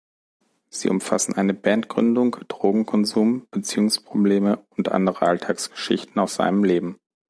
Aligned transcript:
Sie 0.71 0.89
umfassen 0.89 1.35
eine 1.35 1.53
Bandgründung, 1.53 2.31
Drogenkonsum, 2.47 3.45
Beziehungsprobleme 3.51 4.65
und 4.75 4.89
andere 4.89 5.27
Alltagsgeschichten 5.27 6.19
aus 6.19 6.33
seinem 6.33 6.63
Leben. 6.63 6.97